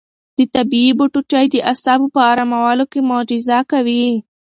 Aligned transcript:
د 0.37 0.39
طبیعي 0.55 0.91
بوټو 0.97 1.19
چای 1.31 1.45
د 1.51 1.55
اعصابو 1.71 2.07
په 2.15 2.21
ارامولو 2.31 2.85
کې 2.91 2.99
معجزه 3.09 3.59
کوي. 3.71 4.07